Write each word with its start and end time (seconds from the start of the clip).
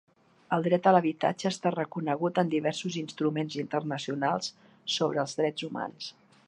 El 0.55 0.63
dret 0.67 0.87
a 0.91 0.93
l'habitatge 0.95 1.47
està 1.55 1.73
reconegut 1.75 2.41
en 2.43 2.49
diversos 2.55 2.97
instruments 3.03 3.59
internacionals 3.67 4.53
sobre 4.99 5.25
els 5.27 5.41
drets 5.43 5.69
humans. 5.69 6.15